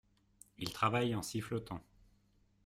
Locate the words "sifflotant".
1.21-1.79